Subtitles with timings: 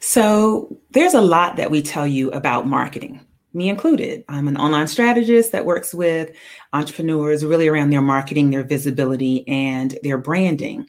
[0.00, 3.20] So, there's a lot that we tell you about marketing,
[3.52, 4.24] me included.
[4.28, 6.30] I'm an online strategist that works with
[6.72, 10.88] entrepreneurs really around their marketing, their visibility, and their branding.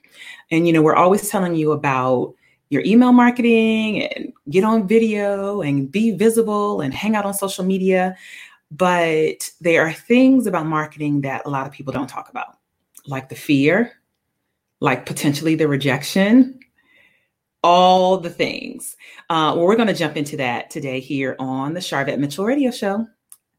[0.50, 2.34] And, you know, we're always telling you about
[2.70, 7.66] your email marketing and get on video and be visible and hang out on social
[7.66, 8.16] media.
[8.71, 12.57] But there are things about marketing that a lot of people don't talk about,
[13.05, 13.91] like the fear,
[14.80, 16.61] like potentially the rejection,
[17.64, 18.96] all the things.
[19.30, 22.72] Uh, well, we're going to jump into that today here on the Sharvette Mitchell Radio
[22.72, 23.08] Show.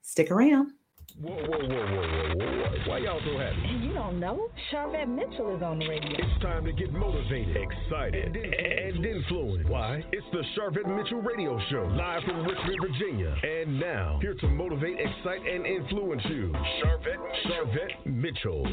[0.03, 0.73] Stick around.
[1.21, 2.62] Whoa, whoa, whoa, whoa, whoa, whoa.
[2.89, 3.87] Why y'all so happy?
[3.87, 4.49] You don't know?
[4.73, 6.11] Sharvette Mitchell is on the radio.
[6.11, 9.71] It's time to get motivated, excited, and, and influenced.
[9.71, 10.03] Why?
[10.11, 13.37] It's the Sharvette Mitchell Radio Show, live from Richmond, Virginia.
[13.43, 18.67] And now, here to motivate, excite, and influence you, Sharvette, Charvette Mitchell.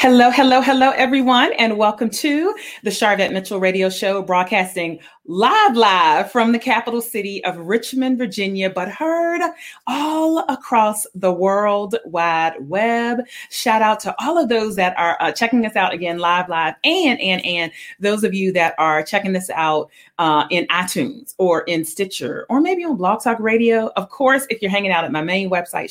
[0.00, 6.32] Hello, hello, hello, everyone, and welcome to the Sharvette Mitchell Radio Show, broadcasting live, live
[6.32, 9.40] from the capital city of Richmond, Virginia, but heard
[9.86, 13.20] all across the world wide web.
[13.50, 16.74] Shout out to all of those that are uh, checking us out again live, live,
[16.84, 21.62] and and and those of you that are checking this out uh, in iTunes or
[21.62, 23.92] in Stitcher or maybe on Blog Talk Radio.
[23.96, 25.90] Of course, if you're hanging out at my main website,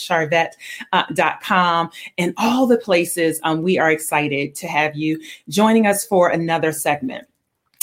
[0.91, 6.05] sharvette.com, uh, and all the places, um, we are excited to have you joining us
[6.05, 7.28] for another segment.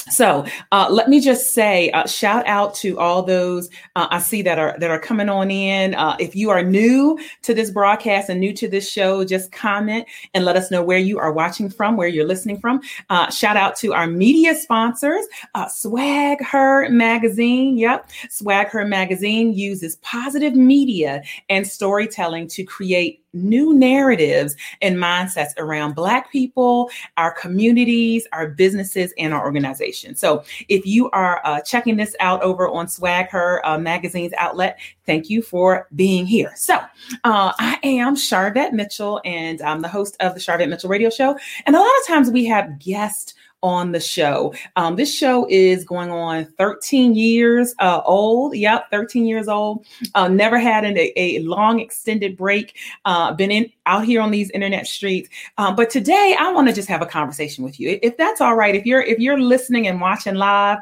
[0.09, 4.43] So uh, let me just say, uh, shout out to all those uh, I see
[4.43, 5.95] that are that are coming on in.
[5.95, 10.07] Uh, if you are new to this broadcast and new to this show, just comment
[10.35, 12.81] and let us know where you are watching from, where you're listening from.
[13.11, 17.77] Uh, shout out to our media sponsors, uh, Swag Her Magazine.
[17.77, 25.51] Yep, Swag Her Magazine uses positive media and storytelling to create new narratives and mindsets
[25.59, 30.21] around Black people, our communities, our businesses, and our organizations.
[30.21, 34.79] So if you are uh, checking this out over on Swag Her uh, Magazine's outlet,
[35.05, 36.53] thank you for being here.
[36.57, 36.77] So
[37.25, 41.39] uh, I am Sharvette Mitchell, and I'm the host of the Sharvette Mitchell Radio Show.
[41.67, 44.55] And a lot of times we have guests on the show.
[44.77, 48.57] Um, this show is going on 13 years uh, old.
[48.57, 49.87] Yep, 13 years old.
[50.15, 52.77] Uh, never had an, a, a, long extended break.
[53.05, 55.29] Uh, been in out here on these internet streets.
[55.59, 57.99] Um, but today I want to just have a conversation with you.
[58.03, 60.79] If that's all right, if you're if you're listening and watching live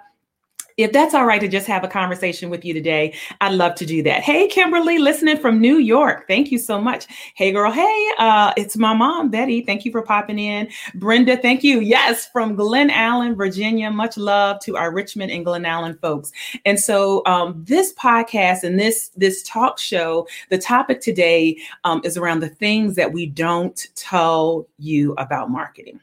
[0.77, 3.87] if that's all right to just have a conversation with you today, I'd love to
[3.87, 4.23] do that.
[4.23, 6.27] Hey, Kimberly, listening from New York.
[6.27, 7.07] Thank you so much.
[7.35, 7.71] Hey, girl.
[7.71, 9.63] Hey, uh, it's my mom, Betty.
[9.63, 10.69] Thank you for popping in.
[10.95, 11.81] Brenda, thank you.
[11.81, 13.91] Yes, from Glen Allen, Virginia.
[13.91, 16.33] Much love to our Richmond and Glen Allen folks.
[16.65, 22.17] And so, um, this podcast and this this talk show, the topic today um, is
[22.17, 26.01] around the things that we don't tell you about marketing.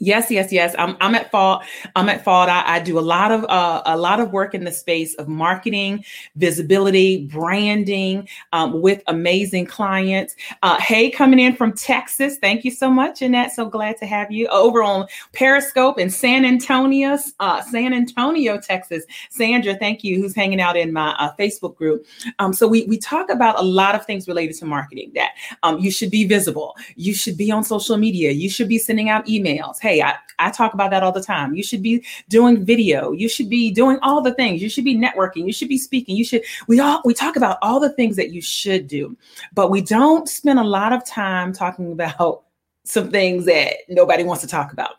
[0.00, 0.74] Yes, yes, yes.
[0.78, 1.62] I'm, I'm at fault.
[1.94, 2.48] I'm at fault.
[2.48, 5.28] I, I do a lot of uh, a lot of work in the space of
[5.28, 6.04] marketing,
[6.36, 10.34] visibility, branding um, with amazing clients.
[10.62, 12.38] Uh, hey, coming in from Texas.
[12.38, 13.52] Thank you so much, Annette.
[13.52, 19.04] So glad to have you over on Periscope in San Antonio, uh, San Antonio, Texas.
[19.30, 22.04] Sandra, thank you, who's hanging out in my uh, Facebook group.
[22.40, 25.12] Um, so we we talk about a lot of things related to marketing.
[25.14, 25.30] That
[25.62, 26.74] um, you should be visible.
[26.96, 28.32] You should be on social media.
[28.32, 31.54] You should be sending out emails Hey, I, I talk about that all the time.
[31.54, 33.12] You should be doing video.
[33.12, 34.62] You should be doing all the things.
[34.62, 35.46] You should be networking.
[35.46, 36.16] You should be speaking.
[36.16, 39.14] You should, we all, we talk about all the things that you should do,
[39.52, 42.44] but we don't spend a lot of time talking about
[42.84, 44.92] some things that nobody wants to talk about,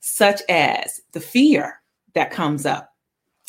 [0.00, 1.82] such as the fear
[2.14, 2.94] that comes up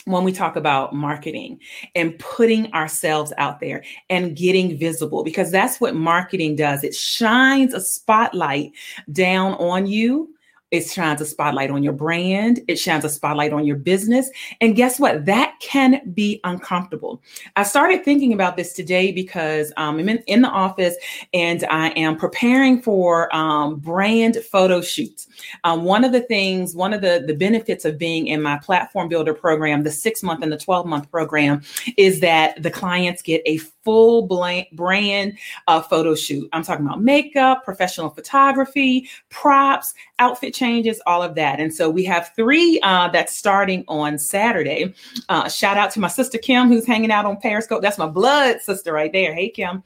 [0.03, 1.57] when we talk about marketing
[1.95, 6.83] and putting ourselves out there and getting visible, because that's what marketing does.
[6.83, 8.73] It shines a spotlight
[9.13, 10.35] down on you
[10.71, 12.61] it shines a spotlight on your brand.
[12.67, 14.29] It shines a spotlight on your business.
[14.61, 15.25] And guess what?
[15.25, 17.21] That can be uncomfortable.
[17.57, 20.95] I started thinking about this today because um, I'm in, in, the office
[21.33, 25.27] and I am preparing for um, brand photo shoots.
[25.65, 29.09] Um, one of the things, one of the, the benefits of being in my platform
[29.09, 31.61] builder program, the six month and the 12 month program,
[31.97, 34.27] is that the clients get a full
[34.73, 35.37] brand
[35.67, 36.47] uh, photo shoot.
[36.53, 41.59] I'm talking about makeup, professional photography, props, outfit changes, all of that.
[41.59, 44.93] And so we have three uh, that's starting on Saturday.
[45.29, 47.81] Uh, shout out to my sister Kim, who's hanging out on Periscope.
[47.81, 49.33] That's my blood sister right there.
[49.33, 49.83] Hey, Kim.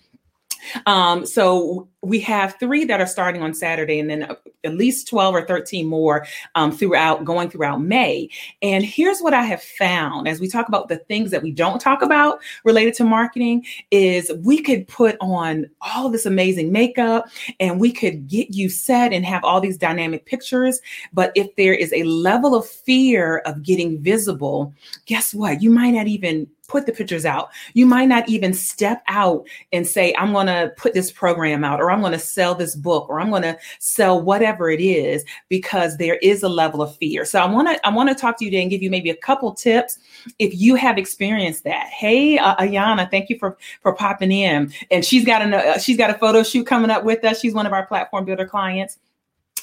[0.85, 5.07] Um, so we have three that are starting on Saturday, and then uh, at least
[5.07, 6.25] 12 or 13 more
[6.55, 8.29] um, throughout going throughout May.
[8.61, 11.79] And here's what I have found as we talk about the things that we don't
[11.79, 17.27] talk about related to marketing is we could put on all this amazing makeup
[17.59, 20.81] and we could get you set and have all these dynamic pictures.
[21.13, 24.73] But if there is a level of fear of getting visible,
[25.05, 25.61] guess what?
[25.61, 27.49] You might not even put the pictures out.
[27.73, 31.79] You might not even step out and say, I'm going to put this program out,
[31.79, 35.23] or I'm going to sell this book, or I'm going to sell whatever it is,
[35.49, 37.25] because there is a level of fear.
[37.25, 39.09] So I want to I want to talk to you today and give you maybe
[39.09, 39.97] a couple tips
[40.37, 41.87] if you have experienced that.
[41.87, 44.73] Hey, uh, Ayana, thank you for for popping in.
[44.91, 47.39] And she's got a uh, she's got a photo shoot coming up with us.
[47.39, 48.97] She's one of our platform builder clients.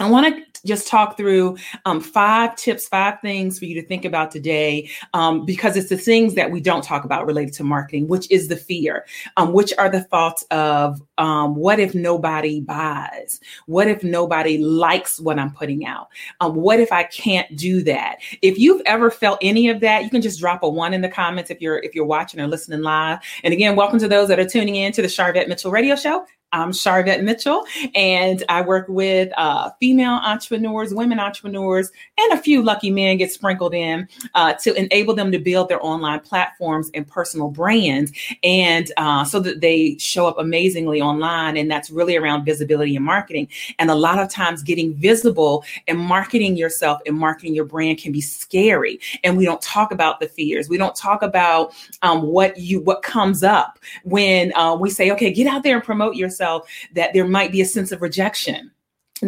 [0.00, 4.04] I want to just talk through um, five tips, five things for you to think
[4.04, 8.08] about today, um, because it's the things that we don't talk about related to marketing,
[8.08, 9.06] which is the fear,
[9.36, 13.40] um, which are the thoughts of um, what if nobody buys?
[13.66, 16.08] What if nobody likes what I'm putting out?
[16.40, 18.18] Um, what if I can't do that?
[18.42, 21.08] If you've ever felt any of that, you can just drop a one in the
[21.08, 23.18] comments if you're if you're watching or listening live.
[23.44, 26.26] And again, welcome to those that are tuning in to the Sharvette Mitchell Radio Show.
[26.52, 27.64] I'm Sharvette Mitchell,
[27.94, 33.32] and I work with uh, female entrepreneurs, women entrepreneurs, and a few lucky men get
[33.32, 38.12] sprinkled in uh, to enable them to build their online platforms and personal brands,
[38.42, 41.56] and uh, so that they show up amazingly online.
[41.56, 43.48] And that's really around visibility and marketing.
[43.78, 48.12] And a lot of times, getting visible and marketing yourself and marketing your brand can
[48.12, 49.00] be scary.
[49.24, 50.68] And we don't talk about the fears.
[50.68, 55.32] We don't talk about um, what you what comes up when uh, we say, "Okay,
[55.32, 58.70] get out there and promote yourself." Yourself that there might be a sense of rejection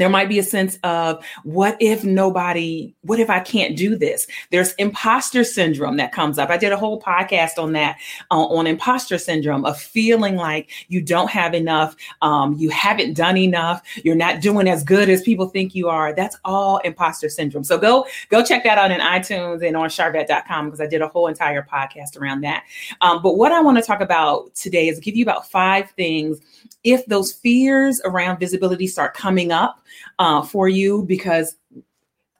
[0.00, 4.26] there might be a sense of what if nobody what if i can't do this?
[4.50, 6.50] There's imposter syndrome that comes up.
[6.50, 7.99] I did a whole podcast on that
[8.31, 13.37] uh, on imposter syndrome of feeling like you don't have enough um, you haven't done
[13.37, 16.12] enough you're not doing as good as people think you are.
[16.12, 17.64] That's all imposter syndrome.
[17.64, 21.08] So go go check that out in itunes and on sharvette.com because i did a
[21.08, 22.64] whole entire podcast around that.
[23.00, 26.41] Um, but what i want to talk about today is give you about five things.
[26.82, 29.83] If those fears around visibility start coming up
[30.19, 31.56] uh, for you, because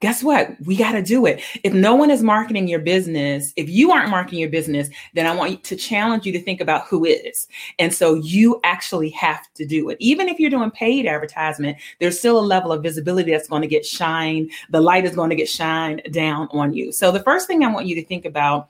[0.01, 0.55] guess what?
[0.67, 1.41] We got to do it.
[1.63, 5.35] If no one is marketing your business, if you aren't marketing your business, then I
[5.35, 7.49] want to challenge you to think about who is.
[7.79, 9.97] And so you actually have to do it.
[10.01, 13.69] Even if you're doing paid advertisement, there's still a level of visibility that's going to
[13.69, 14.51] get shine.
[14.69, 16.93] The light is going to get shined down on you.
[16.93, 18.69] So the first thing I want you to think about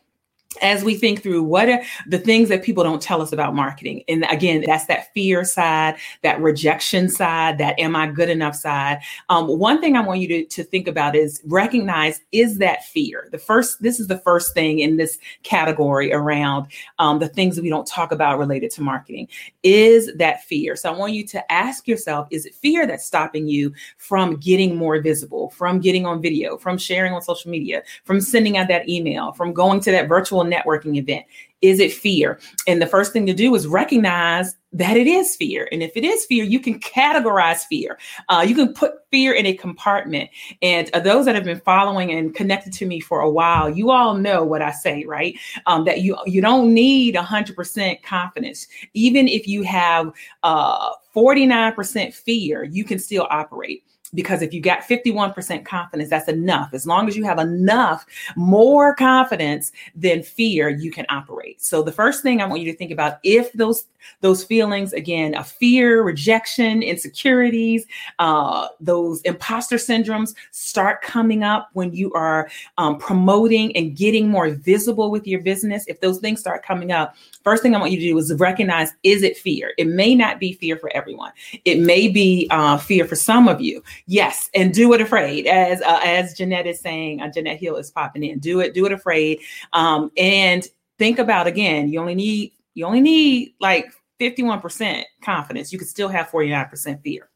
[0.62, 4.04] as we think through what are the things that people don't tell us about marketing.
[4.08, 9.00] And again, that's that fear side, that rejection side, that am I good enough side.
[9.28, 13.28] Um, one thing I want you to, to think about is recognize is that fear.
[13.32, 16.68] The first, this is the first thing in this category around
[16.98, 19.28] um, the things that we don't talk about related to marketing
[19.62, 20.76] is that fear.
[20.76, 24.76] So I want you to ask yourself, is it fear that's stopping you from getting
[24.76, 28.88] more visible, from getting on video, from sharing on social media, from sending out that
[28.88, 31.24] email, from going to that virtual networking event?
[31.62, 32.38] Is it fear?
[32.66, 35.66] And the first thing to do is recognize that it is fear.
[35.72, 37.98] And if it is fear, you can categorize fear.
[38.28, 40.28] Uh, you can put fear in a compartment.
[40.60, 43.90] And uh, those that have been following and connected to me for a while, you
[43.90, 45.38] all know what I say, right?
[45.66, 48.66] Um, that you you don't need 100% confidence.
[48.92, 50.12] Even if you have
[50.42, 56.72] uh, 49% fear, you can still operate because if you got 51% confidence, that's enough.
[56.72, 58.06] As long as you have enough
[58.36, 61.62] more confidence than fear, you can operate.
[61.62, 63.86] So the first thing I want you to think about if those
[64.20, 67.86] those feelings again, a fear, rejection, insecurities,
[68.18, 74.50] uh, those imposter syndromes start coming up when you are um, promoting and getting more
[74.50, 75.86] visible with your business.
[75.86, 78.92] If those things start coming up, first thing I want you to do is recognize
[79.02, 79.72] is it fear?
[79.78, 81.32] It may not be fear for everyone.
[81.64, 83.82] It may be uh, fear for some of you.
[84.06, 87.22] Yes, and do it afraid, as uh, as Jeanette is saying.
[87.22, 88.38] Uh, Jeanette Hill is popping in.
[88.38, 89.40] Do it, do it afraid,
[89.72, 90.66] um, and
[90.98, 91.88] think about again.
[91.88, 95.72] You only need you only need like fifty one percent confidence.
[95.72, 97.30] You could still have forty nine percent fear.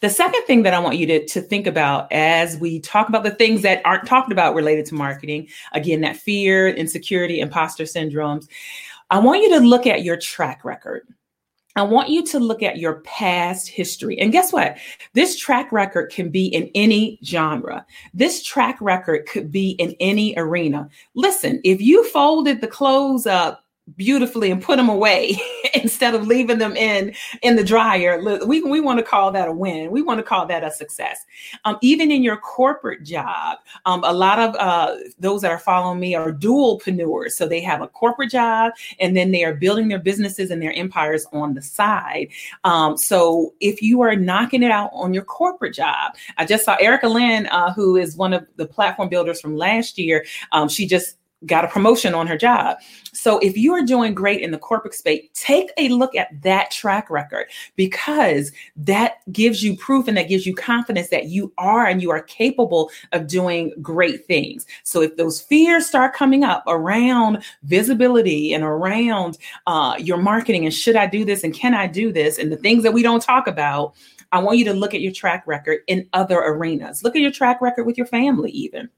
[0.00, 3.24] The second thing that I want you to, to think about as we talk about
[3.24, 8.46] the things that aren't talked about related to marketing, again, that fear, insecurity, imposter syndromes,
[9.10, 11.06] I want you to look at your track record.
[11.76, 14.18] I want you to look at your past history.
[14.18, 14.78] And guess what?
[15.12, 17.84] This track record can be in any genre.
[18.14, 20.88] This track record could be in any arena.
[21.14, 25.40] Listen, if you folded the clothes up beautifully and put them away
[25.74, 28.20] instead of leaving them in in the dryer.
[28.44, 29.90] We, we want to call that a win.
[29.90, 31.24] We want to call that a success.
[31.64, 36.00] Um, even in your corporate job um, a lot of uh, those that are following
[36.00, 39.88] me are dual dualpreneurs so they have a corporate job and then they are building
[39.88, 42.28] their businesses and their empires on the side.
[42.64, 46.76] Um, so if you are knocking it out on your corporate job i just saw
[46.80, 50.86] erica lynn uh, who is one of the platform builders from last year um, she
[50.86, 51.16] just
[51.46, 52.78] got a promotion on her job.
[53.12, 56.70] So if you are doing great in the corporate space, take a look at that
[56.70, 61.86] track record because that gives you proof and that gives you confidence that you are
[61.86, 64.66] and you are capable of doing great things.
[64.82, 70.74] So if those fears start coming up around visibility and around uh, your marketing and
[70.74, 73.22] should I do this and can I do this and the things that we don't
[73.22, 73.94] talk about,
[74.32, 77.02] I want you to look at your track record in other arenas.
[77.02, 78.90] Look at your track record with your family, even.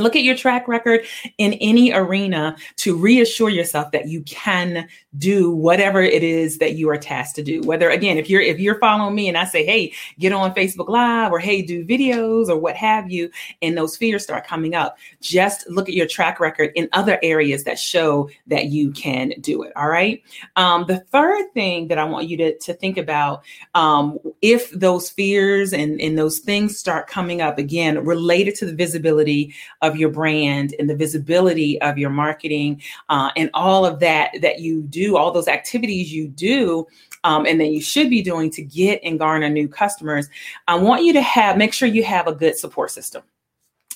[0.00, 1.04] Look at your track record
[1.38, 4.88] in any arena to reassure yourself that you can
[5.18, 7.60] do whatever it is that you are tasked to do.
[7.62, 10.88] Whether again, if you're if you're following me and I say, "Hey, get on Facebook
[10.88, 13.30] Live," or "Hey, do videos," or what have you,
[13.62, 17.64] and those fears start coming up, just look at your track record in other areas
[17.64, 19.72] that show that you can do it.
[19.76, 20.22] All right.
[20.56, 23.42] Um, the third thing that I want you to to think about,
[23.74, 28.74] um, if those fears and and those things start coming up again, related to the
[28.74, 34.32] visibility of your brand and the visibility of your marketing uh, and all of that
[34.40, 36.86] that you do, all those activities you do.
[37.22, 40.28] Um, and then you should be doing to get and garner new customers.
[40.68, 43.22] I want you to have make sure you have a good support system.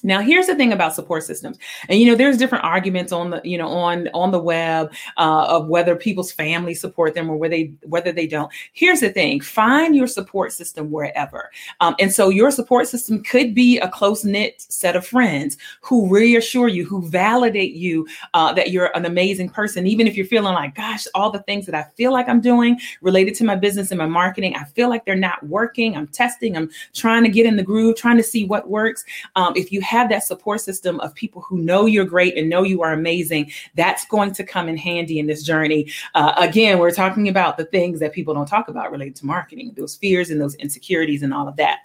[0.04, 1.58] Now, here's the thing about support systems,
[1.88, 5.46] and you know, there's different arguments on the you know on on the web uh,
[5.48, 8.52] of whether people's families support them or whether they whether they don't.
[8.74, 13.54] Here's the thing: find your support system wherever, um, and so your support system could
[13.54, 18.70] be a close knit set of friends who reassure you, who validate you uh, that
[18.70, 21.84] you're an amazing person, even if you're feeling like, gosh, all the things that I
[21.96, 25.14] feel like I'm doing related to my business and my marketing, I feel like they're
[25.14, 25.96] not working.
[25.96, 26.58] I'm testing.
[26.58, 29.02] I'm trying to get in the groove, trying to see what works.
[29.36, 32.62] Um, if you have that support system of people who know you're great and know
[32.62, 35.90] you are amazing, that's going to come in handy in this journey.
[36.14, 39.72] Uh, again, we're talking about the things that people don't talk about related to marketing,
[39.76, 41.80] those fears and those insecurities and all of that.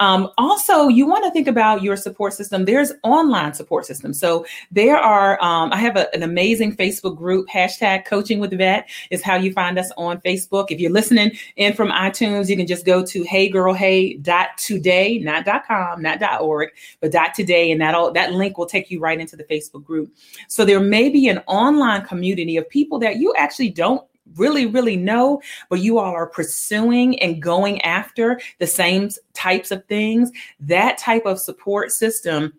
[0.00, 2.64] Um, also, you want to think about your support system.
[2.64, 4.12] There's online support system.
[4.12, 8.88] So there are, um, I have a, an amazing Facebook group, hashtag coaching with vet
[9.10, 10.70] is how you find us on Facebook.
[10.70, 14.48] If you're listening in from iTunes, you can just go to hey girl hey dot
[14.58, 17.70] today, not dot com, not dot org, but dot today.
[17.70, 20.12] And that'll, that link will take you right into the Facebook group.
[20.48, 24.96] So there may be an online community of people that you actually don't really, really
[24.96, 30.30] know, but you all are pursuing and going after the same types of things,
[30.60, 32.52] that type of support system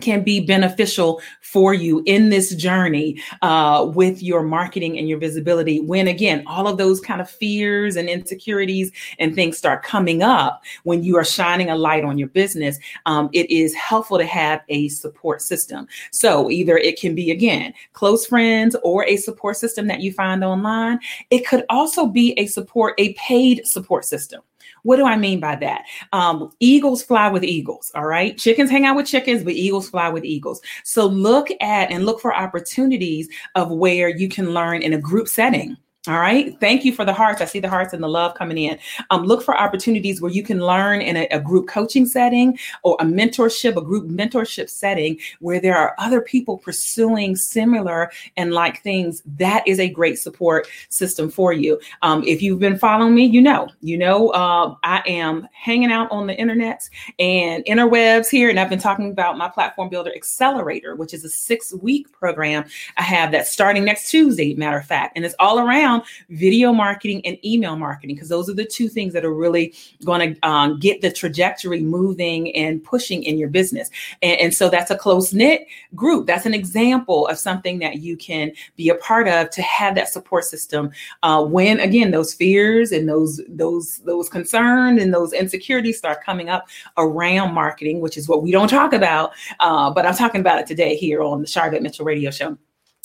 [0.00, 5.80] can be beneficial for you in this journey uh, with your marketing and your visibility.
[5.80, 10.62] When again, all of those kind of fears and insecurities and things start coming up
[10.84, 14.62] when you are shining a light on your business, um, it is helpful to have
[14.68, 15.86] a support system.
[16.10, 20.44] So either it can be again close friends or a support system that you find
[20.44, 20.98] online.
[21.30, 24.42] It could also be a support, a paid support system.
[24.82, 25.84] What do I mean by that?
[26.12, 27.92] Um, eagles fly with eagles.
[27.94, 28.36] All right.
[28.36, 30.60] Chickens hang out with chickens, but eagles fly with eagles.
[30.84, 35.28] So look at and look for opportunities of where you can learn in a group
[35.28, 35.76] setting
[36.08, 36.58] all right.
[36.58, 37.40] Thank you for the hearts.
[37.40, 38.76] I see the hearts and the love coming in.
[39.10, 42.96] Um, look for opportunities where you can learn in a, a, group coaching setting or
[42.98, 48.82] a mentorship, a group mentorship setting where there are other people pursuing similar and like
[48.82, 49.22] things.
[49.36, 51.78] That is a great support system for you.
[52.02, 56.10] Um, if you've been following me, you know, you know, uh, I am hanging out
[56.10, 56.90] on the internet
[57.20, 61.30] and interwebs here, and I've been talking about my platform builder accelerator, which is a
[61.30, 62.64] six week program
[62.96, 66.72] I have that's starting next Tuesday, matter of fact, and it's all around around video
[66.72, 70.48] marketing and email marketing because those are the two things that are really going to
[70.48, 73.90] um, get the trajectory moving and pushing in your business.
[74.22, 76.26] And, and so that's a close knit group.
[76.26, 80.08] That's an example of something that you can be a part of to have that
[80.08, 80.90] support system
[81.22, 86.48] uh, when again those fears and those those those concerns and those insecurities start coming
[86.48, 89.32] up around marketing, which is what we don't talk about.
[89.60, 92.56] Uh, but I'm talking about it today here on the Sharvette Mitchell Radio Show.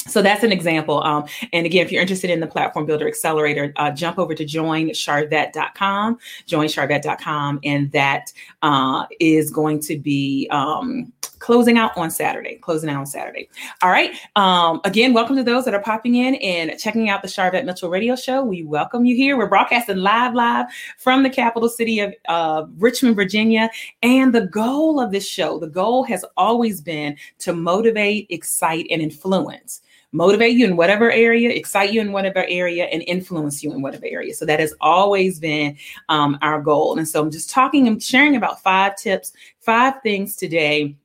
[0.07, 1.03] So that's an example.
[1.03, 4.45] Um, and again, if you're interested in the Platform Builder Accelerator, uh, jump over to
[4.45, 12.55] joinsharvette.com, joinsharvette.com, and that uh, is going to be um, closing out on Saturday.
[12.55, 13.49] Closing out on Saturday.
[13.81, 14.11] All right.
[14.35, 17.89] Um, again, welcome to those that are popping in and checking out the Sharvette Mitchell
[17.89, 18.43] Radio Show.
[18.43, 19.37] We welcome you here.
[19.37, 23.69] We're broadcasting live, live from the capital city of uh, Richmond, Virginia.
[24.01, 29.01] And the goal of this show, the goal has always been to motivate, excite, and
[29.01, 33.81] influence motivate you in whatever area, excite you in whatever area, and influence you in
[33.81, 34.33] whatever area.
[34.33, 35.77] So that has always been
[36.09, 36.97] um, our goal.
[36.97, 40.95] And so I'm just talking and sharing about five tips, five things today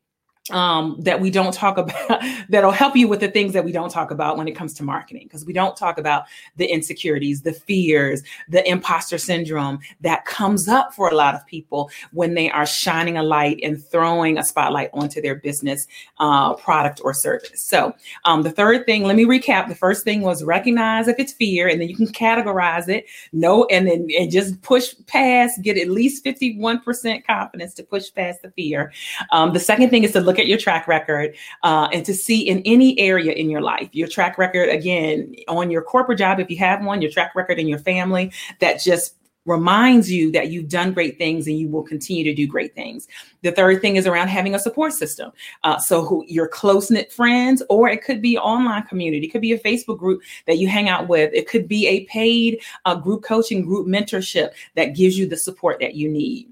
[0.50, 3.90] um, that we don't talk about that'll help you with the things that we don't
[3.90, 5.22] talk about when it comes to marketing.
[5.24, 6.24] Because we don't talk about
[6.56, 11.90] the insecurities the fears the imposter syndrome that comes up for a lot of people
[12.12, 15.86] when they are shining a light and throwing a spotlight onto their business
[16.18, 17.62] uh, product or service.
[17.62, 17.94] So
[18.24, 19.68] um, the third thing let me recap.
[19.68, 23.06] The first thing was recognize if it's fear and then you can categorize it.
[23.32, 28.42] No and then and just push past get at least 51% confidence to push past
[28.42, 28.92] the fear.
[29.30, 32.14] Um, the second thing is to look look at your track record uh, and to
[32.14, 36.40] see in any area in your life, your track record, again, on your corporate job,
[36.40, 40.50] if you have one, your track record in your family that just reminds you that
[40.50, 43.08] you've done great things and you will continue to do great things.
[43.42, 45.32] The third thing is around having a support system.
[45.64, 49.42] Uh, so who, your close knit friends, or it could be online community, it could
[49.42, 51.30] be a Facebook group that you hang out with.
[51.34, 55.80] It could be a paid uh, group coaching, group mentorship that gives you the support
[55.80, 56.48] that you need.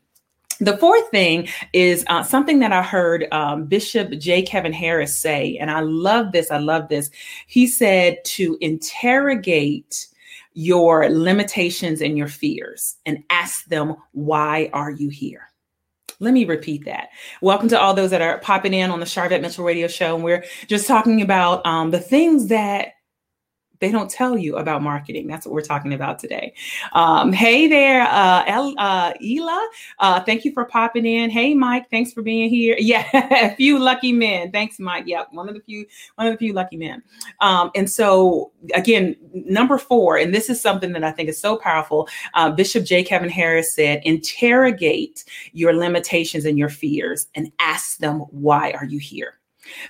[0.62, 4.43] The fourth thing is uh, something that I heard um, Bishop J.
[4.43, 6.50] Kevin Harris say, and I love this.
[6.50, 7.11] I love this.
[7.47, 10.07] He said to interrogate
[10.52, 15.49] your limitations and your fears and ask them, why are you here?
[16.19, 17.09] Let me repeat that.
[17.40, 20.14] Welcome to all those that are popping in on the Sharvette Mitchell Radio Show.
[20.14, 22.88] And we're just talking about um, the things that
[23.80, 25.26] they don't tell you about marketing.
[25.26, 26.54] That's what we're talking about today.
[26.92, 29.68] Um, hey there, uh, El, uh, Ela.
[29.99, 31.30] Uh, thank you for popping in.
[31.30, 31.90] Hey, Mike.
[31.90, 32.76] Thanks for being here.
[32.90, 34.50] Yeah, a few lucky men.
[34.50, 35.04] Thanks, Mike.
[35.06, 37.04] Yep, one of the few, one of the few lucky men.
[37.40, 41.56] Um, and so, again, number four, and this is something that I think is so
[41.56, 42.08] powerful.
[42.34, 43.04] Uh, Bishop J.
[43.04, 48.99] Kevin Harris said, "Interrogate your limitations and your fears, and ask them why are you
[48.99, 49.39] here."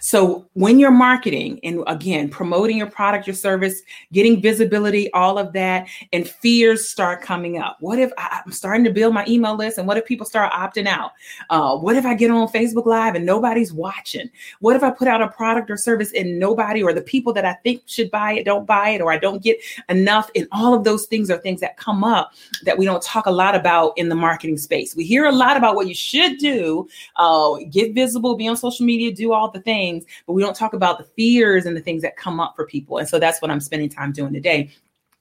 [0.01, 3.83] So when you're marketing and again, promoting your product, your service,
[4.13, 7.77] getting visibility, all of that, and fears start coming up.
[7.81, 10.53] What if I, am starting to build my email list and what if people start
[10.53, 11.13] opting out?
[11.49, 14.31] Uh, what if I get on Facebook Live and nobody's watching?
[14.61, 17.45] What if I put out a product or service and nobody or the people that
[17.45, 19.59] I think should buy it don't buy it or I don't get
[19.89, 20.31] enough?
[20.37, 22.33] And all of those things are things that come up
[22.65, 24.95] that we don't talk a lot about in the marketing space.
[24.95, 28.87] We hear a lot about what you should do, uh, get visible, be on social
[28.87, 31.81] media, do all the things things, but we don't talk about the fears and the
[31.81, 32.99] things that come up for people.
[32.99, 34.71] And so that's what I'm spending time doing today.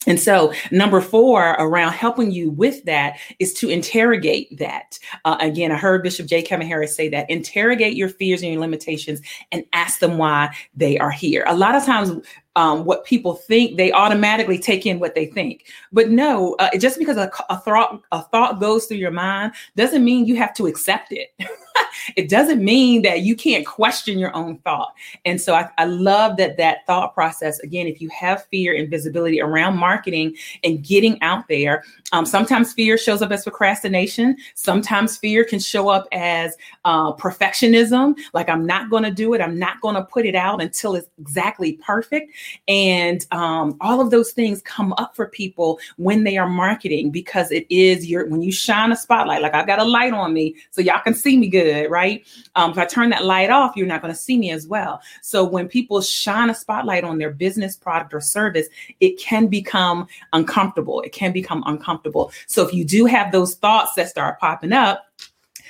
[0.07, 4.97] And so, number four, around helping you with that is to interrogate that.
[5.25, 6.41] Uh, again, I heard Bishop J.
[6.41, 9.19] Kevin Harris say that interrogate your fears and your limitations
[9.51, 11.43] and ask them why they are here.
[11.47, 12.11] A lot of times,
[12.59, 15.67] um, what people think, they automatically take in what they think.
[15.93, 20.03] But no, uh, just because a, a, thought a thought goes through your mind doesn't
[20.03, 21.29] mean you have to accept it.
[22.17, 24.93] it doesn't mean that you can't question your own thought.
[25.23, 28.89] And so I, I love that that thought process, again, if you have fear and
[28.89, 34.35] visibility around marketing and getting out there, um, sometimes fear shows up as procrastination.
[34.55, 39.41] Sometimes fear can show up as uh, perfectionism, like I'm not going to do it.
[39.41, 42.33] I'm not going to put it out until it's exactly perfect.
[42.67, 47.51] And um, all of those things come up for people when they are marketing because
[47.51, 50.55] it is your, when you shine a spotlight, like I've got a light on me
[50.71, 52.25] so y'all can see me good, right?
[52.55, 55.01] Um, if I turn that light off, you're not going to see me as well.
[55.21, 58.67] So when people shine a spotlight on their business, product, or service,
[58.99, 61.01] it can become uncomfortable.
[61.01, 62.31] It can become uncomfortable.
[62.47, 65.05] So if you do have those thoughts that start popping up,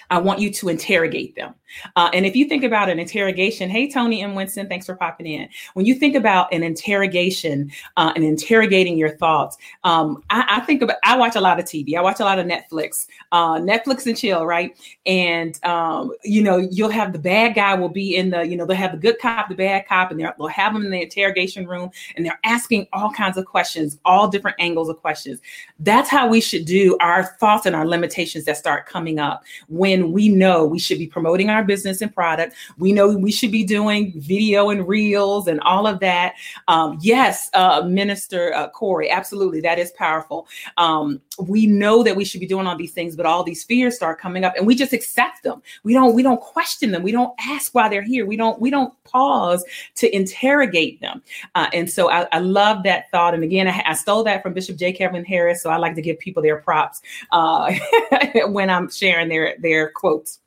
[0.10, 1.54] I want you to interrogate them.
[1.96, 5.28] Uh, and if you think about an interrogation, hey, Tony and Winston, thanks for popping
[5.28, 5.50] in.
[5.74, 10.82] When you think about an interrogation uh, and interrogating your thoughts, um, I, I, think
[10.82, 14.06] about, I watch a lot of TV, I watch a lot of Netflix, uh, Netflix
[14.06, 14.78] and chill, right?
[15.06, 18.66] And, um, you know, you'll have the bad guy will be in the, you know,
[18.66, 21.68] they'll have the good cop, the bad cop, and they'll have them in the interrogation
[21.68, 25.40] room and they're asking all kinds of questions, all different angles of questions.
[25.80, 30.12] That's how we should do our thoughts and our limitations that start coming up when
[30.12, 32.56] we know we should be promoting our our business and product.
[32.78, 36.36] We know we should be doing video and reels and all of that.
[36.68, 40.48] Um, yes, uh, Minister uh, Corey, absolutely, that is powerful.
[40.78, 43.96] Um, we know that we should be doing all these things, but all these fears
[43.96, 45.62] start coming up, and we just accept them.
[45.84, 47.04] We don't we don't question them.
[47.04, 48.26] We don't ask why they're here.
[48.26, 49.64] We don't we don't pause
[49.96, 51.22] to interrogate them.
[51.56, 53.34] Uh, and so I, I, love that thought.
[53.34, 54.94] And again, I, I, stole that from Bishop J.
[54.94, 55.64] Kevin Harris.
[55.64, 57.74] So I like to give people their props uh,
[58.48, 60.40] when I'm sharing their their quotes.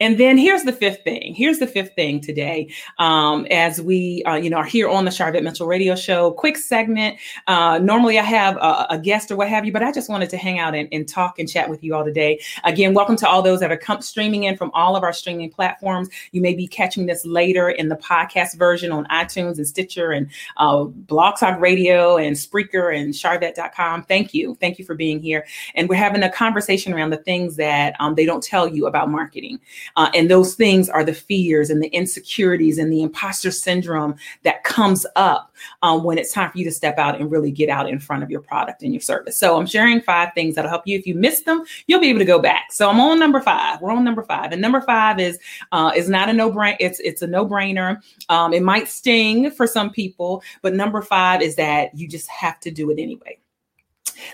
[0.00, 1.34] And then here's the fifth thing.
[1.34, 2.68] Here's the fifth thing today.
[2.98, 6.56] Um, as we, uh, you know, are here on the Sharvette Mitchell Radio Show, quick
[6.56, 7.18] segment.
[7.46, 10.30] Uh, normally I have a, a, guest or what have you, but I just wanted
[10.30, 12.40] to hang out and, and, talk and chat with you all today.
[12.64, 16.08] Again, welcome to all those that are streaming in from all of our streaming platforms.
[16.32, 20.28] You may be catching this later in the podcast version on iTunes and Stitcher and
[20.56, 24.04] uh, Blog Talk Radio and Spreaker and Sharvette.com.
[24.04, 24.56] Thank you.
[24.60, 25.46] Thank you for being here.
[25.74, 29.10] And we're having a conversation around the things that um, they don't tell you about
[29.10, 29.55] marketing.
[29.96, 34.64] Uh, and those things are the fears and the insecurities and the imposter syndrome that
[34.64, 37.88] comes up um, when it's time for you to step out and really get out
[37.88, 39.38] in front of your product and your service.
[39.38, 40.98] So I'm sharing five things that'll help you.
[40.98, 42.72] If you missed them, you'll be able to go back.
[42.72, 43.80] So I'm on number five.
[43.80, 45.38] We're on number five, and number five is
[45.72, 46.76] uh, is not a no brain.
[46.80, 48.00] It's it's a no brainer.
[48.28, 52.60] Um, it might sting for some people, but number five is that you just have
[52.60, 53.38] to do it anyway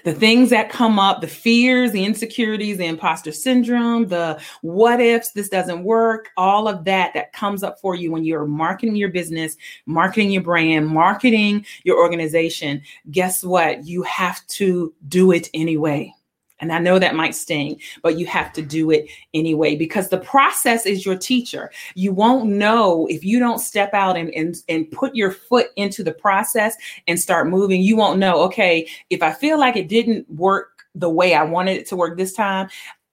[0.04, 5.32] the things that come up, the fears, the insecurities, the imposter syndrome, the what ifs,
[5.32, 9.10] this doesn't work, all of that that comes up for you when you're marketing your
[9.10, 12.82] business, marketing your brand, marketing your organization.
[13.10, 13.84] Guess what?
[13.84, 16.14] You have to do it anyway.
[16.62, 20.18] And I know that might sting, but you have to do it anyway because the
[20.18, 21.70] process is your teacher.
[21.94, 26.04] You won't know if you don't step out and, and, and put your foot into
[26.04, 26.76] the process
[27.08, 27.82] and start moving.
[27.82, 31.78] You won't know, okay, if I feel like it didn't work the way I wanted
[31.78, 32.68] it to work this time,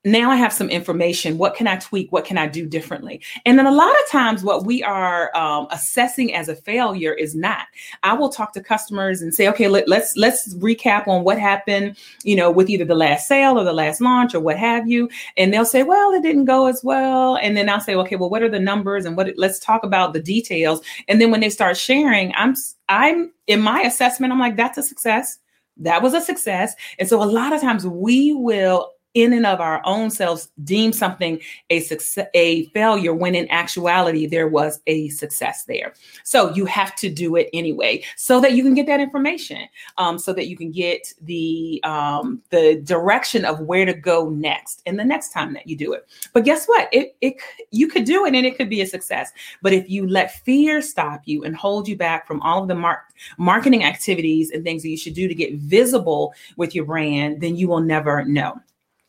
[0.05, 1.38] now I have some information.
[1.38, 2.12] What can I tweak?
[2.12, 3.21] What can I do differently?
[3.45, 7.35] And then a lot of times, what we are um, assessing as a failure is
[7.35, 7.65] not.
[8.03, 11.97] I will talk to customers and say, okay, let, let's let's recap on what happened,
[12.23, 15.09] you know, with either the last sale or the last launch or what have you.
[15.35, 17.35] And they'll say, well, it didn't go as well.
[17.35, 19.29] And then I'll say, okay, well, what are the numbers and what?
[19.35, 20.81] Let's talk about the details.
[21.09, 22.55] And then when they start sharing, I'm
[22.88, 25.39] I'm in my assessment, I'm like, that's a success.
[25.75, 26.73] That was a success.
[26.99, 30.93] And so a lot of times we will in and of our own selves deem
[30.93, 35.93] something a success a failure when in actuality there was a success there.
[36.24, 39.67] So you have to do it anyway so that you can get that information
[39.98, 44.82] um, so that you can get the um, the direction of where to go next
[44.86, 46.08] and the next time that you do it.
[46.34, 46.89] But guess what?
[46.91, 47.36] It, it
[47.72, 49.32] you could do it and it could be a success.
[49.62, 52.76] But if you let fear stop you and hold you back from all of the
[52.76, 53.06] mar-
[53.38, 57.56] marketing activities and things that you should do to get visible with your brand then
[57.56, 58.60] you will never know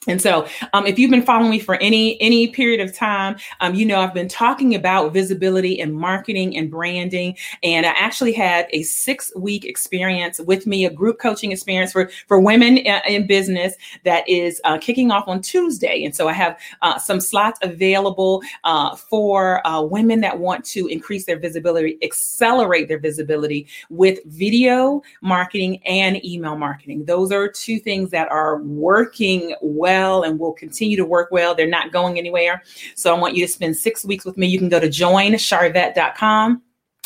[0.07, 3.75] and so, um, if you've been following me for any any period of time, um,
[3.75, 7.37] you know I've been talking about visibility and marketing and branding.
[7.63, 12.11] And I actually had a six week experience with me, a group coaching experience for
[12.29, 16.03] for women in, in business that is uh, kicking off on Tuesday.
[16.03, 20.87] And so I have uh, some slots available uh, for uh, women that want to
[20.87, 27.05] increase their visibility, accelerate their visibility with video marketing and email marketing.
[27.05, 31.55] Those are two things that are working well well and will continue to work well.
[31.55, 32.63] They're not going anywhere.
[32.95, 34.47] So I want you to spend six weeks with me.
[34.47, 36.63] You can go to joinsharvette.com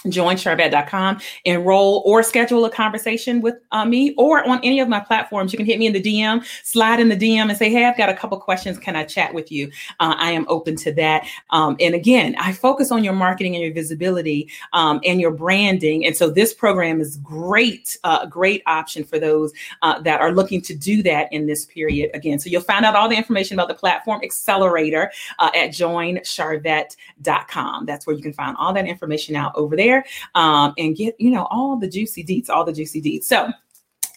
[0.06, 5.52] joinsharvette.com, enroll or schedule a conversation with uh, me or on any of my platforms.
[5.52, 7.96] You can hit me in the DM, slide in the DM and say, Hey, I've
[7.96, 8.78] got a couple questions.
[8.78, 9.70] Can I chat with you?
[10.00, 11.26] Uh, I am open to that.
[11.50, 16.04] Um, and again, I focus on your marketing and your visibility um, and your branding.
[16.04, 20.60] And so this program is great, uh, great option for those uh, that are looking
[20.62, 22.38] to do that in this period again.
[22.38, 27.86] So you'll find out all the information about the platform accelerator uh, at joinsharvette.com.
[27.86, 30.04] That's where you can find all that information out over there there
[30.34, 33.24] um, and get, you know, all the juicy deets, all the juicy deets.
[33.24, 33.50] So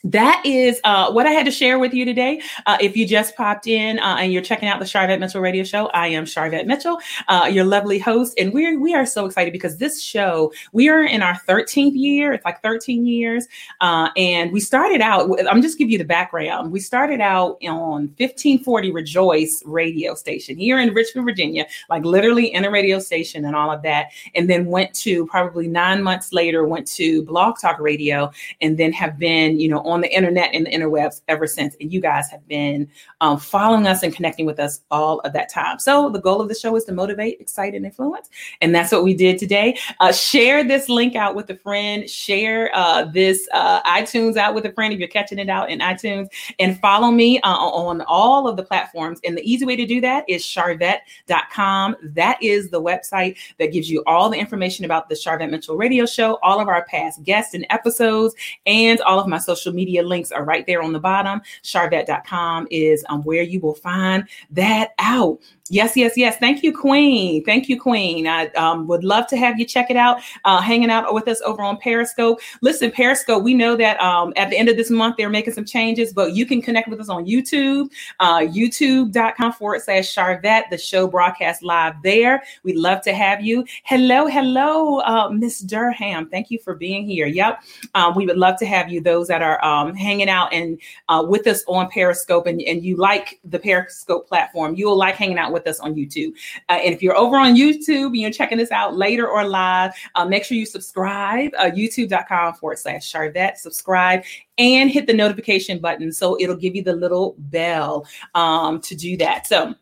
[0.03, 2.41] that is uh, what I had to share with you today.
[2.65, 5.63] Uh, if you just popped in uh, and you're checking out the Sharvette Mitchell Radio
[5.63, 9.51] Show, I am Sharvette Mitchell, uh, your lovely host, and we we are so excited
[9.51, 12.33] because this show we are in our 13th year.
[12.33, 13.47] It's like 13 years,
[13.81, 15.29] uh, and we started out.
[15.49, 16.71] I'm just give you the background.
[16.71, 22.65] We started out on 1540 Rejoice radio station here in Richmond, Virginia, like literally in
[22.65, 26.67] a radio station and all of that, and then went to probably nine months later
[26.67, 28.31] went to Blog Talk Radio,
[28.62, 31.76] and then have been you know on the internet and the interwebs ever since.
[31.80, 32.89] And you guys have been
[33.21, 35.80] um, following us and connecting with us all of that time.
[35.80, 38.30] So the goal of the show is to motivate, excite, and influence.
[38.62, 39.78] And that's what we did today.
[40.00, 42.10] Uh, share this link out with a friend.
[42.10, 45.80] Share uh, this uh, iTunes out with a friend if you're catching it out in
[45.80, 46.28] iTunes.
[46.60, 49.19] And follow me uh, on all of the platforms.
[49.23, 51.95] And the easy way to do that is sharvette.com.
[52.04, 56.06] That is the website that gives you all the information about the Sharvette Mitchell radio
[56.06, 60.32] show, all of our past guests and episodes, and all of my social media links
[60.32, 61.42] are right there on the bottom.
[61.63, 65.40] Sharvette.com is um, where you will find that out.
[65.69, 66.38] Yes, yes, yes.
[66.38, 67.43] Thank you, Queen.
[67.43, 68.27] Thank you, Queen.
[68.27, 71.41] I um, would love to have you check it out, uh, hanging out with us
[71.41, 72.39] over on Periscope.
[72.62, 75.65] Listen, Periscope, we know that um, at the end of this month, they're making some
[75.65, 80.69] changes, but you can connect with us on YouTube, uh, youtube.com forward slash Sharvette.
[80.69, 82.43] The show broadcast live there.
[82.63, 83.65] We'd love to have you.
[83.84, 86.30] Hello, hello, uh, Miss Durham.
[86.30, 87.27] Thank you for being here.
[87.27, 87.63] Yep.
[87.93, 91.25] Um, we would love to have you, those that are um, hanging out and uh,
[91.27, 94.75] with us on Periscope and, and you like the Periscope platform.
[94.75, 96.34] You'll like hanging out with with us on YouTube.
[96.70, 99.91] Uh, and if you're over on YouTube and you're checking this out later or live,
[100.15, 104.24] uh, make sure you subscribe, uh, youtube.com forward slash Sharvette, subscribe
[104.58, 106.12] and hit the notification button.
[106.12, 109.48] So it'll give you the little bell um, to do that.
[109.48, 109.76] So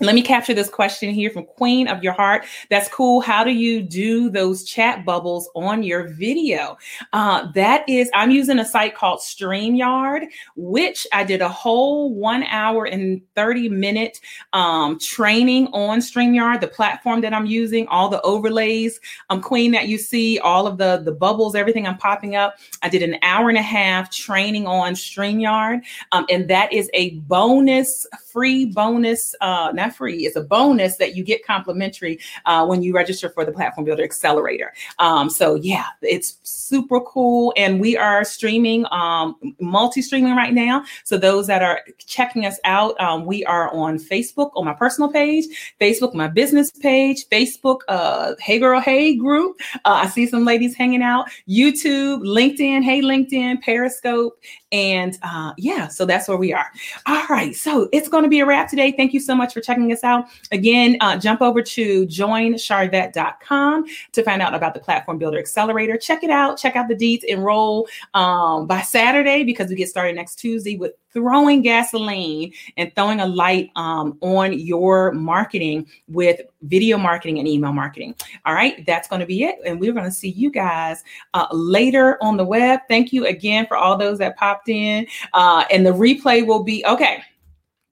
[0.00, 2.44] let me capture this question here from Queen of Your Heart.
[2.68, 3.20] That's cool.
[3.20, 6.76] How do you do those chat bubbles on your video?
[7.14, 12.42] Uh, that is, I'm using a site called StreamYard, which I did a whole one
[12.44, 14.20] hour and 30 minute
[14.52, 19.88] um, training on StreamYard, the platform that I'm using, all the overlays, um, Queen that
[19.88, 22.56] you see, all of the, the bubbles, everything I'm popping up.
[22.82, 25.80] I did an hour and a half training on StreamYard.
[26.12, 29.34] Um, and that is a bonus, free bonus.
[29.40, 30.26] Uh, free.
[30.26, 34.02] It's a bonus that you get complimentary uh, when you register for the Platform Builder
[34.04, 34.72] Accelerator.
[34.98, 40.84] Um, so yeah, it's super cool, and we are streaming, um, multi-streaming right now.
[41.04, 45.10] So those that are checking us out, um, we are on Facebook on my personal
[45.10, 45.44] page,
[45.80, 49.56] Facebook my business page, Facebook uh, Hey Girl Hey group.
[49.84, 51.26] Uh, I see some ladies hanging out.
[51.48, 54.38] YouTube, LinkedIn, Hey LinkedIn, Periscope,
[54.72, 56.66] and uh, yeah, so that's where we are.
[57.06, 58.92] All right, so it's going to be a wrap today.
[58.92, 60.26] Thank you so much for checking checking us out.
[60.52, 65.96] Again, uh, jump over to joinsharvette.com to find out about the Platform Builder Accelerator.
[65.96, 66.58] Check it out.
[66.58, 67.24] Check out the deeds.
[67.24, 73.20] Enroll um, by Saturday because we get started next Tuesday with throwing gasoline and throwing
[73.20, 78.14] a light um, on your marketing with video marketing and email marketing.
[78.44, 79.56] All right, that's going to be it.
[79.64, 82.80] And we're going to see you guys uh, later on the web.
[82.88, 85.06] Thank you again for all those that popped in.
[85.32, 87.22] Uh, and the replay will be okay.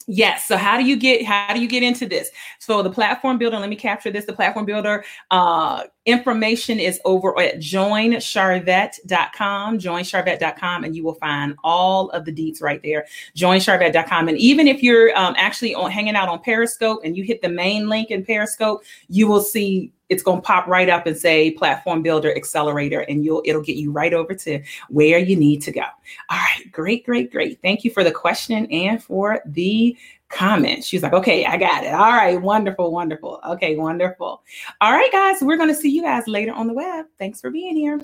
[0.06, 0.46] Yes.
[0.46, 2.30] So how do you get how do you get into this?
[2.58, 4.26] So the platform builder, let me capture this.
[4.26, 12.10] The platform builder uh, information is over at joinsharvette.com, joinsharvette.com, and you will find all
[12.10, 13.06] of the deets right there.
[13.34, 14.28] Joinsharvette.com.
[14.28, 17.48] And even if you're um, actually on hanging out on Periscope and you hit the
[17.48, 21.50] main link in Periscope, you will see it's going to pop right up and say
[21.50, 25.72] platform builder accelerator and you'll it'll get you right over to where you need to
[25.72, 25.82] go.
[26.30, 27.60] All right great great great.
[27.60, 29.96] Thank you for the question and for the
[30.28, 30.84] comment.
[30.84, 31.92] She's like okay i got it.
[31.92, 33.40] All right wonderful wonderful.
[33.46, 34.42] Okay wonderful.
[34.80, 37.06] All right guys we're going to see you guys later on the web.
[37.18, 38.00] Thanks for being here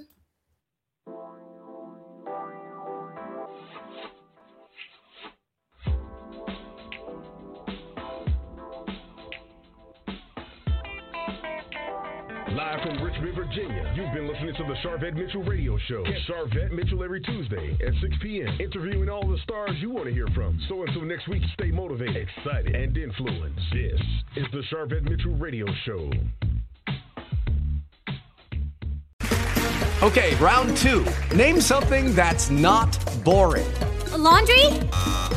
[12.53, 16.03] Live from Richmond, Virginia, you've been listening to the Sharvette Mitchell Radio Show.
[16.03, 20.13] Get Sharvette Mitchell every Tuesday at 6 p.m., interviewing all the stars you want to
[20.13, 20.61] hear from.
[20.69, 23.61] So until next week, stay motivated, excited, and influenced.
[23.73, 24.01] This
[24.35, 26.11] is the Sharvette Mitchell Radio Show.
[30.03, 31.07] Okay, round two.
[31.37, 33.71] Name something that's not boring.
[34.11, 34.65] A laundry?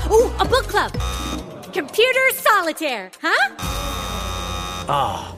[0.10, 0.92] Ooh, a book club.
[1.74, 3.56] Computer solitaire, huh?
[4.90, 5.38] Ah.